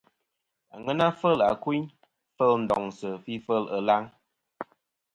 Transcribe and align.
Aŋena 0.75 1.07
fel 1.19 1.39
àkuyn, 1.49 1.85
fel 2.35 2.51
ndoŋsɨ̀, 2.63 3.11
fi 3.23 3.33
fel 3.45 3.63
ɨlaŋ. 3.77 4.03